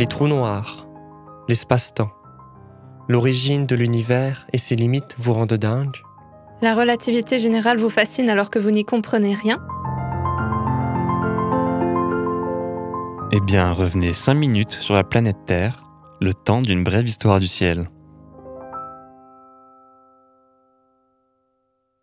[0.00, 0.88] les trous noirs,
[1.46, 2.10] l'espace-temps,
[3.06, 5.94] l'origine de l'univers et ses limites vous rendent dingue.
[6.62, 9.58] La relativité générale vous fascine alors que vous n'y comprenez rien?
[13.30, 15.86] Eh bien, revenez 5 minutes sur la planète Terre,
[16.22, 17.90] le temps d'une brève histoire du ciel.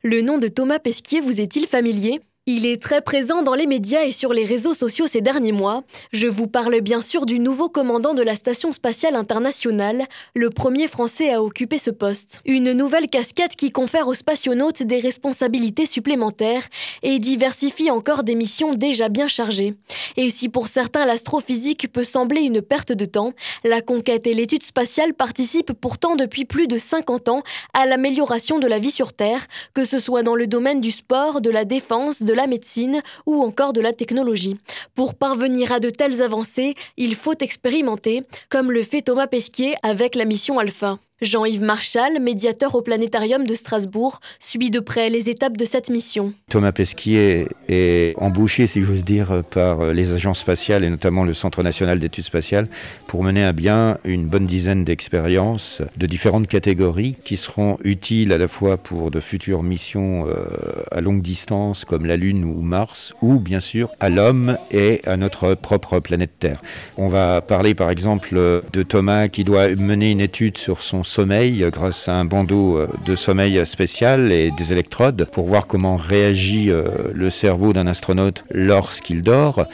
[0.04, 2.22] Le nom de Thomas Pesquier vous est-il familier?
[2.50, 5.84] Il est très présent dans les médias et sur les réseaux sociaux ces derniers mois.
[6.14, 10.88] Je vous parle bien sûr du nouveau commandant de la Station spatiale internationale, le premier
[10.88, 12.42] Français à occuper ce poste.
[12.46, 16.64] Une nouvelle casquette qui confère aux spationautes des responsabilités supplémentaires
[17.04, 19.74] et diversifie encore des missions déjà bien chargées.
[20.16, 23.34] Et si pour certains l'astrophysique peut sembler une perte de temps,
[23.66, 27.44] la conquête et l'étude spatiale participent pourtant depuis plus de 50 ans
[27.74, 31.42] à l'amélioration de la vie sur Terre, que ce soit dans le domaine du sport,
[31.42, 34.56] de la défense, de la médecine ou encore de la technologie.
[34.96, 40.16] Pour parvenir à de telles avancées, il faut expérimenter, comme le fait Thomas Pesquier avec
[40.16, 41.00] la mission Alpha.
[41.22, 46.32] Jean-Yves Marchal, médiateur au planétarium de Strasbourg, suit de près les étapes de cette mission.
[46.48, 51.64] Thomas Pesquier est embauché, si j'ose dire, par les agences spatiales et notamment le Centre
[51.64, 52.68] national d'études spatiales
[53.08, 58.38] pour mener à bien une bonne dizaine d'expériences de différentes catégories qui seront utiles à
[58.38, 60.46] la fois pour de futures missions euh,
[60.92, 65.18] à longue distance comme la Lune ou Mars ou bien sûr à l'homme et à
[65.18, 66.62] notre propre planète Terre.
[66.96, 71.66] On va parler par exemple de Thomas qui doit mener une étude sur son sommeil
[71.72, 76.70] grâce à un bandeau euh, de sommeil spécial et des électrodes pour voir comment réagit
[76.70, 79.66] euh, le cerveau d'un astronaute lorsqu'il dort.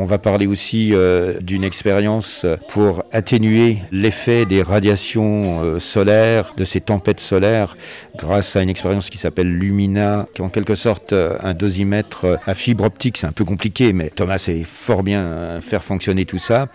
[0.00, 6.80] On va parler aussi euh, d'une expérience pour atténuer l'effet des radiations solaires, de ces
[6.80, 7.76] tempêtes solaires,
[8.16, 12.54] grâce à une expérience qui s'appelle Lumina, qui est en quelque sorte un dosimètre à
[12.54, 13.18] fibre optique.
[13.18, 16.68] C'est un peu compliqué, mais Thomas sait fort bien faire fonctionner tout ça.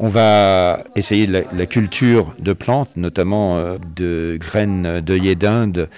[0.00, 5.88] On va essayer la, culture de plantes, notamment euh, de graines d'œillets d'Inde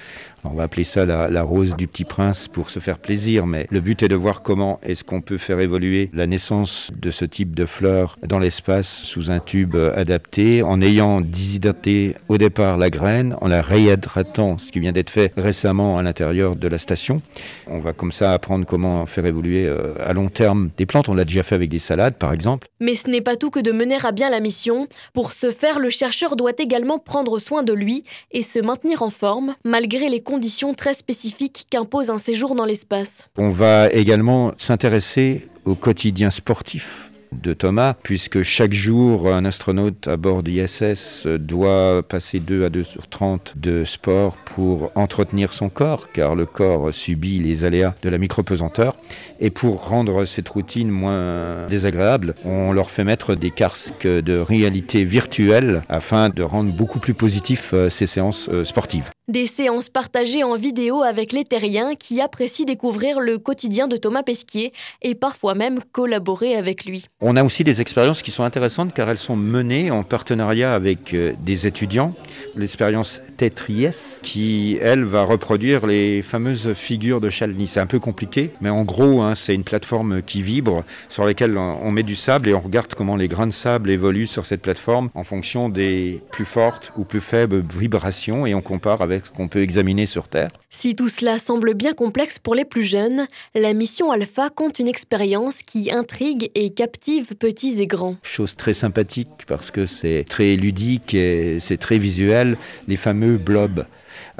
[0.45, 3.81] on va appeler ça la, rose du petit prince pour se faire plaisir, mais le
[3.81, 7.55] but est de voir comment est-ce qu'on peut faire évoluer la naissance de ce type
[7.55, 13.37] de fleurs dans l'espace sous un tube adapté, en ayant déshydraté au départ la graine,
[13.41, 17.23] en la réhydratant, ce qui vient d'être fait récemment à l'intérieur de la station.
[17.67, 21.09] On va comme ça apprendre comment faire évoluer euh, à long terme des plantes.
[21.09, 22.69] On l'a déjà fait avec des salades, par exemple.
[22.81, 24.87] Mais ce n'est pas tout que de mener à bien la mission.
[25.13, 29.11] Pour ce faire, le chercheur doit également prendre soin de lui et se maintenir en
[29.11, 33.29] forme, malgré les conditions très spécifiques qu'impose un séjour dans l'espace.
[33.37, 40.17] On va également s'intéresser au quotidien sportif de Thomas, puisque chaque jour, un astronaute à
[40.17, 46.09] bord d'ISS doit passer 2 à 2 sur 30 de sport pour entretenir son corps,
[46.13, 48.97] car le corps subit les aléas de la micropesanteur.
[49.41, 55.05] Et pour rendre cette routine moins désagréable, on leur fait mettre des casques de réalité
[55.05, 59.11] virtuelle afin de rendre beaucoup plus positif euh, ces séances euh, sportives.
[59.31, 64.25] Des séances partagées en vidéo avec les terriens qui apprécient découvrir le quotidien de Thomas
[64.25, 67.07] Pesquier et parfois même collaborer avec lui.
[67.21, 71.15] On a aussi des expériences qui sont intéressantes car elles sont menées en partenariat avec
[71.15, 72.13] euh, des étudiants.
[72.57, 77.69] L'expérience Tetries qui, elle, va reproduire les fameuses figures de Chalny.
[77.69, 81.57] C'est un peu compliqué, mais en gros, hein, c'est une plateforme qui vibre sur laquelle
[81.57, 84.63] on met du sable et on regarde comment les grains de sable évoluent sur cette
[84.63, 89.49] plateforme en fonction des plus fortes ou plus faibles vibrations et on compare avec qu'on
[89.49, 90.51] peut examiner sur Terre.
[90.71, 94.89] Si tout cela semble bien complexe pour les plus jeunes, la mission Alpha compte une
[94.89, 98.17] expérience qui intrigue et captive petits et grands.
[98.23, 102.57] Chose très sympathique parce que c'est très ludique et c'est très visuel,
[102.89, 103.85] les fameux blobs.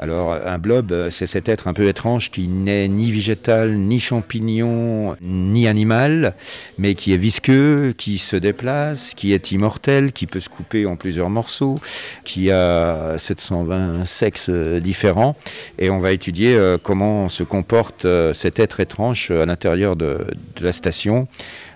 [0.03, 3.99] Alors un blob, euh, c'est cet être un peu étrange qui n'est ni végétal, ni
[3.99, 6.33] champignon, ni animal,
[6.79, 10.95] mais qui est visqueux, qui se déplace, qui est immortel, qui peut se couper en
[10.95, 11.77] plusieurs morceaux,
[12.23, 15.35] qui a 720 sexes différents.
[15.77, 20.25] Et on va étudier euh, comment se comporte euh, cet être étrange à l'intérieur de,
[20.55, 21.27] de la station.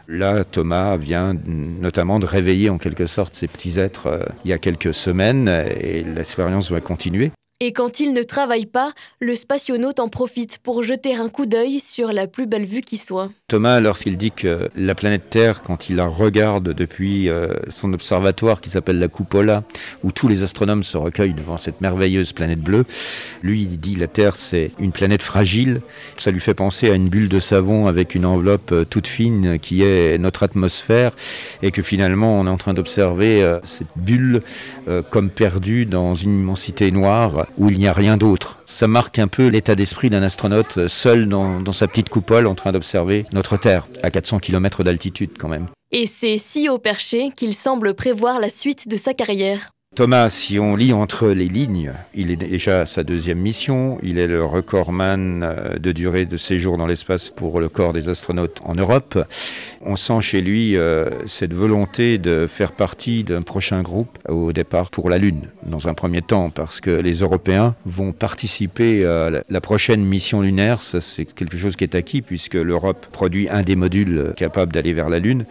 [0.07, 4.57] Là, Thomas vient notamment de réveiller en quelque sorte ces petits êtres il y a
[4.57, 5.47] quelques semaines
[5.79, 7.31] et l'expérience va continuer.
[7.67, 11.79] Et quand il ne travaille pas, le spationaute en profite pour jeter un coup d'œil
[11.79, 13.31] sur la plus belle vue qui soit.
[13.47, 18.61] Thomas, lorsqu'il dit que la planète Terre, quand il la regarde depuis euh, son observatoire
[18.61, 19.63] qui s'appelle la Cupola,
[20.03, 22.85] où tous les astronomes se recueillent devant cette merveilleuse planète bleue,
[23.41, 25.81] lui, il dit la Terre, c'est une planète fragile.
[26.19, 29.57] Ça lui fait penser à une bulle de savon avec une enveloppe euh, toute fine
[29.57, 31.13] qui est notre atmosphère,
[31.63, 34.43] et que finalement, on est en train d'observer euh, cette bulle
[35.09, 38.59] comme perdue dans une immensité noire où il n'y a rien d'autre.
[38.65, 42.55] Ça marque un peu l'état d'esprit d'un astronaute seul dans, dans sa petite coupole en
[42.55, 45.67] train d'observer notre Terre, à 400 km d'altitude quand même.
[45.91, 49.71] Et c'est si haut perché qu'il semble prévoir la suite de sa carrière.
[49.95, 53.97] Thomas, si on lit entre les lignes, il est déjà à sa deuxième mission.
[54.03, 58.09] Il est le recordman euh, de durée de séjour dans l'espace pour le corps des
[58.09, 59.17] astronautes en Europe.
[59.79, 64.89] On sent chez lui euh, cette volonté de faire partie d'un prochain groupe au départ
[64.89, 69.61] pour la Lune, dans un premier temps, parce que les Européens vont participer à la
[69.61, 70.81] prochaine mission lunaire.
[70.81, 74.93] Ça, c'est quelque chose qui est acquis, puisque l'Europe produit un des modules capables d'aller
[74.93, 75.45] vers la Lune.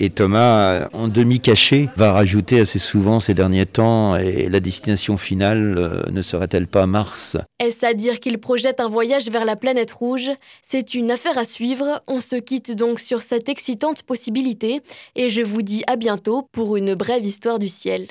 [0.00, 5.76] Et Thomas, en demi-caché, va rajouter assez souvent ces derniers temps, et la destination finale
[5.78, 7.36] euh, ne serait-elle pas Mars?
[7.60, 10.30] Est-ce à dire qu'il projette un voyage vers la planète rouge?
[10.62, 12.02] C'est une affaire à suivre.
[12.08, 14.80] On se quitte donc sur cette excitante possibilité,
[15.14, 18.08] et je vous dis à bientôt pour une brève histoire du ciel.